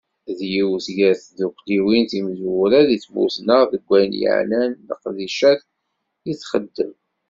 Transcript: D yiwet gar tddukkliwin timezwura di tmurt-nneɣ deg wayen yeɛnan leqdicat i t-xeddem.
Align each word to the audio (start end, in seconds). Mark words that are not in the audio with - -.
D 0.37 0.39
yiwet 0.53 0.87
gar 0.97 1.15
tddukkliwin 1.19 2.03
timezwura 2.11 2.79
di 2.87 2.97
tmurt-nneɣ 3.03 3.61
deg 3.71 3.83
wayen 3.87 4.13
yeɛnan 4.21 4.71
leqdicat 4.87 5.61
i 6.31 6.33
t-xeddem. 6.39 6.93